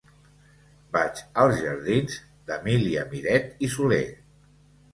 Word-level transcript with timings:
Vaig 0.97 1.21
als 1.43 1.59
jardins 1.67 2.17
d'Emília 2.49 3.07
Miret 3.15 3.65
i 3.69 3.73
Soler. 3.77 4.05